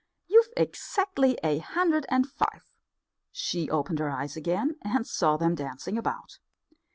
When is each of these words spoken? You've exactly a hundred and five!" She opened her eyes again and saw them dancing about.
You've 0.25 0.49
exactly 0.57 1.37
a 1.43 1.59
hundred 1.59 2.07
and 2.09 2.25
five!" 2.27 2.65
She 3.31 3.69
opened 3.69 3.99
her 3.99 4.09
eyes 4.09 4.35
again 4.35 4.77
and 4.81 5.05
saw 5.05 5.37
them 5.37 5.53
dancing 5.53 5.95
about. 5.95 6.39